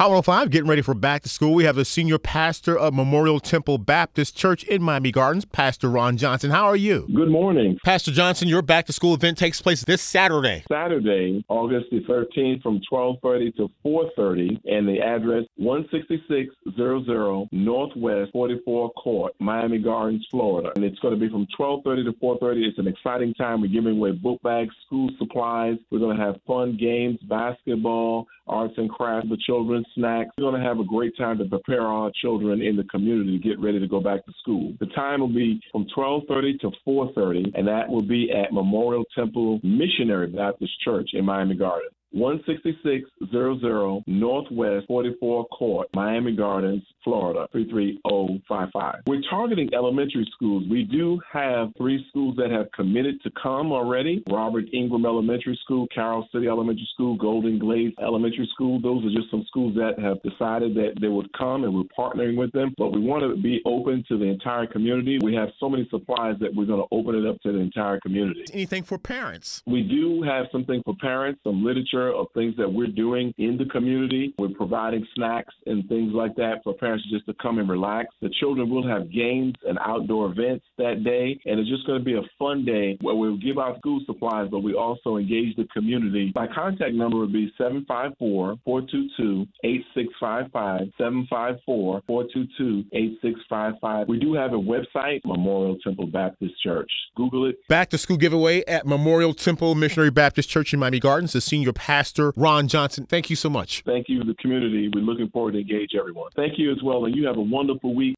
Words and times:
Hot 0.00 0.08
105, 0.08 0.48
getting 0.48 0.66
ready 0.66 0.80
for 0.80 0.94
back 0.94 1.20
to 1.24 1.28
school. 1.28 1.52
We 1.52 1.64
have 1.64 1.76
the 1.76 1.84
senior 1.84 2.18
pastor 2.18 2.74
of 2.74 2.94
Memorial 2.94 3.38
Temple 3.38 3.76
Baptist 3.76 4.34
Church 4.34 4.64
in 4.64 4.82
Miami 4.82 5.12
Gardens, 5.12 5.44
Pastor 5.44 5.90
Ron 5.90 6.16
Johnson. 6.16 6.50
How 6.50 6.64
are 6.64 6.74
you? 6.74 7.06
Good 7.14 7.28
morning. 7.28 7.76
Pastor 7.84 8.10
Johnson, 8.10 8.48
your 8.48 8.62
back 8.62 8.86
to 8.86 8.94
school 8.94 9.12
event 9.12 9.36
takes 9.36 9.60
place 9.60 9.84
this 9.84 10.00
Saturday. 10.00 10.64
Saturday, 10.72 11.44
August 11.50 11.88
the 11.90 12.00
13th 12.08 12.62
from 12.62 12.80
12:30 12.90 13.54
to 13.58 13.70
4:30 13.84 14.58
and 14.64 14.88
the 14.88 15.02
address 15.02 15.44
16600 15.58 17.48
Northwest 17.52 18.32
44 18.32 18.92
Court, 18.92 19.34
Miami 19.38 19.76
Gardens, 19.76 20.26
Florida. 20.30 20.72
And 20.76 20.84
it's 20.86 20.98
going 21.00 21.12
to 21.12 21.20
be 21.20 21.28
from 21.28 21.46
12:30 21.58 22.04
to 22.04 22.12
4:30. 22.14 22.66
It's 22.66 22.78
an 22.78 22.88
exciting 22.88 23.34
time. 23.34 23.60
We're 23.60 23.66
giving 23.66 23.98
away 23.98 24.12
book 24.12 24.40
bags, 24.40 24.74
school 24.86 25.10
supplies. 25.18 25.76
We're 25.90 25.98
going 25.98 26.16
to 26.16 26.24
have 26.24 26.40
fun 26.46 26.78
games, 26.80 27.18
basketball, 27.28 28.26
arts 28.46 28.74
and 28.78 28.90
crafts 28.90 29.28
for 29.28 29.36
children, 29.46 29.84
snacks. 29.94 30.30
We're 30.36 30.50
going 30.50 30.60
to 30.60 30.66
have 30.66 30.78
a 30.78 30.84
great 30.84 31.16
time 31.16 31.38
to 31.38 31.44
prepare 31.44 31.82
our 31.82 32.10
children 32.20 32.60
in 32.62 32.76
the 32.76 32.84
community 32.84 33.38
to 33.38 33.48
get 33.48 33.58
ready 33.58 33.78
to 33.80 33.88
go 33.88 34.00
back 34.00 34.24
to 34.26 34.32
school. 34.40 34.74
The 34.80 34.86
time 34.86 35.20
will 35.20 35.28
be 35.28 35.60
from 35.72 35.86
12:30 35.96 36.60
to 36.60 36.70
4:30, 36.86 37.52
and 37.54 37.66
that 37.66 37.88
will 37.88 38.02
be 38.02 38.30
at 38.32 38.52
Memorial 38.52 39.04
Temple 39.14 39.60
Missionary 39.62 40.28
Baptist 40.28 40.72
Church 40.80 41.10
in 41.12 41.24
Miami 41.24 41.56
Gardens. 41.56 41.92
16600 42.12 44.02
Northwest 44.06 44.86
44 44.86 45.46
Court, 45.46 45.88
Miami 45.94 46.34
Gardens, 46.34 46.82
Florida 47.04 47.46
33055. 47.52 49.02
We're 49.06 49.22
targeting 49.30 49.72
elementary 49.72 50.28
schools. 50.34 50.64
We 50.68 50.84
do 50.84 51.20
have 51.32 51.68
three 51.76 52.04
schools 52.08 52.36
that 52.36 52.50
have 52.50 52.66
committed 52.72 53.22
to 53.22 53.30
come 53.40 53.72
already 53.72 54.22
Robert 54.28 54.64
Ingram 54.72 55.06
Elementary 55.06 55.58
School, 55.62 55.86
Carol 55.94 56.28
City 56.32 56.48
Elementary 56.48 56.88
School, 56.94 57.16
Golden 57.16 57.58
Glades 57.58 57.94
Elementary 58.02 58.48
School. 58.52 58.80
Those 58.80 59.04
are 59.04 59.10
just 59.10 59.30
some 59.30 59.44
schools 59.46 59.74
that 59.76 59.98
have 60.02 60.20
decided 60.22 60.74
that 60.74 60.94
they 61.00 61.08
would 61.08 61.32
come 61.32 61.64
and 61.64 61.74
we're 61.74 61.84
partnering 61.96 62.36
with 62.36 62.52
them. 62.52 62.74
But 62.76 62.92
we 62.92 63.00
want 63.00 63.22
to 63.22 63.40
be 63.40 63.60
open 63.64 64.04
to 64.08 64.18
the 64.18 64.26
entire 64.26 64.66
community. 64.66 65.18
We 65.22 65.34
have 65.34 65.50
so 65.60 65.68
many 65.68 65.86
supplies 65.90 66.36
that 66.40 66.54
we're 66.54 66.66
going 66.66 66.80
to 66.80 66.88
open 66.90 67.14
it 67.14 67.28
up 67.28 67.40
to 67.42 67.52
the 67.52 67.58
entire 67.58 68.00
community. 68.00 68.44
Anything 68.52 68.82
for 68.82 68.98
parents? 68.98 69.62
We 69.66 69.82
do 69.82 70.22
have 70.22 70.46
something 70.52 70.82
for 70.84 70.94
parents, 71.00 71.40
some 71.44 71.64
literature 71.64 71.99
of 72.08 72.26
things 72.34 72.56
that 72.56 72.70
we're 72.72 72.88
doing 72.88 73.32
in 73.38 73.56
the 73.56 73.66
community. 73.66 74.34
We're 74.38 74.48
providing 74.48 75.06
snacks 75.14 75.54
and 75.66 75.88
things 75.88 76.12
like 76.14 76.34
that 76.36 76.60
for 76.64 76.74
parents 76.74 77.04
just 77.10 77.26
to 77.26 77.34
come 77.34 77.58
and 77.58 77.68
relax. 77.68 78.08
The 78.20 78.30
children 78.40 78.70
will 78.70 78.86
have 78.86 79.12
games 79.12 79.54
and 79.66 79.78
outdoor 79.80 80.32
events 80.32 80.64
that 80.78 81.04
day, 81.04 81.38
and 81.44 81.60
it's 81.60 81.68
just 81.68 81.86
going 81.86 81.98
to 81.98 82.04
be 82.04 82.14
a 82.14 82.22
fun 82.38 82.64
day 82.64 82.98
where 83.00 83.14
we'll 83.14 83.36
give 83.36 83.58
out 83.58 83.78
school 83.78 84.00
supplies, 84.06 84.48
but 84.50 84.60
we 84.60 84.74
also 84.74 85.16
engage 85.16 85.56
the 85.56 85.64
community. 85.72 86.32
My 86.34 86.46
contact 86.46 86.94
number 86.94 87.18
would 87.18 87.32
be 87.32 87.52
754 87.58 88.56
422 88.64 89.46
8655. 89.64 90.80
754 90.98 92.02
422 92.06 92.84
8655. 92.92 94.08
We 94.08 94.18
do 94.18 94.34
have 94.34 94.52
a 94.52 94.56
website, 94.56 95.20
Memorial 95.24 95.76
Temple 95.78 96.06
Baptist 96.06 96.54
Church. 96.62 96.90
Google 97.16 97.46
it. 97.46 97.56
Back 97.68 97.90
to 97.90 97.98
school 97.98 98.16
giveaway 98.16 98.64
at 98.66 98.86
Memorial 98.86 99.34
Temple 99.34 99.74
Missionary 99.74 100.10
Baptist 100.10 100.48
Church 100.48 100.72
in 100.72 100.80
Miami 100.80 101.00
Gardens. 101.00 101.32
The 101.32 101.40
senior 101.40 101.72
pastor, 101.90 102.32
Ron 102.36 102.68
Johnson. 102.68 103.04
Thank 103.04 103.30
you 103.30 103.36
so 103.36 103.50
much. 103.50 103.82
Thank 103.84 104.08
you, 104.08 104.22
the 104.22 104.34
community. 104.34 104.88
We're 104.94 105.02
looking 105.02 105.28
forward 105.30 105.54
to 105.54 105.58
engage 105.58 105.96
everyone. 105.98 106.30
Thank 106.36 106.56
you 106.56 106.70
as 106.70 106.80
well, 106.84 107.04
and 107.04 107.16
you 107.16 107.26
have 107.26 107.36
a 107.36 107.42
wonderful 107.42 107.96
week. 107.96 108.14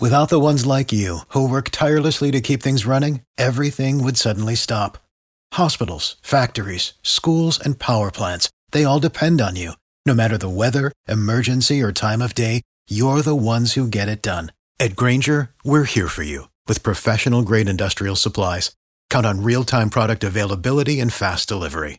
Without 0.00 0.30
the 0.30 0.40
ones 0.40 0.66
like 0.66 0.92
you, 0.92 1.20
who 1.28 1.48
work 1.48 1.68
tirelessly 1.70 2.32
to 2.32 2.40
keep 2.40 2.60
things 2.60 2.86
running, 2.86 3.22
everything 3.36 4.02
would 4.02 4.16
suddenly 4.16 4.56
stop. 4.56 4.98
Hospitals, 5.52 6.16
factories, 6.22 6.94
schools, 7.02 7.60
and 7.64 7.78
power 7.78 8.10
plants, 8.10 8.50
they 8.72 8.82
all 8.82 8.98
depend 8.98 9.40
on 9.40 9.54
you. 9.54 9.72
No 10.04 10.14
matter 10.14 10.36
the 10.36 10.56
weather, 10.62 10.90
emergency, 11.06 11.80
or 11.80 11.92
time 11.92 12.20
of 12.20 12.34
day, 12.34 12.62
you're 12.90 13.22
the 13.22 13.36
ones 13.36 13.74
who 13.74 13.86
get 13.86 14.08
it 14.08 14.22
done. 14.22 14.50
At 14.80 14.96
Grainger, 14.96 15.50
we're 15.64 15.84
here 15.84 16.08
for 16.08 16.24
you 16.24 16.48
with 16.66 16.82
professional 16.82 17.42
grade 17.42 17.68
industrial 17.68 18.16
supplies. 18.16 18.74
Count 19.08 19.26
on 19.26 19.44
real 19.44 19.62
time 19.62 19.88
product 19.88 20.24
availability 20.24 20.98
and 20.98 21.12
fast 21.12 21.48
delivery. 21.48 21.98